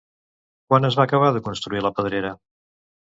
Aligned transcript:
Quan 0.71 0.89
es 0.89 0.97
va 1.01 1.05
acabar 1.09 1.29
de 1.37 1.43
construir 1.49 1.85
la 1.89 1.93
Pedrera? 1.99 2.33